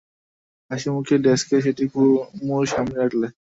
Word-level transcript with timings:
হাসিমুখে 0.71 1.15
ডেস্কে 1.25 1.57
সেটি 1.65 1.83
কুমুর 1.93 2.63
সামনে 2.73 2.95
রাখলে। 3.01 3.27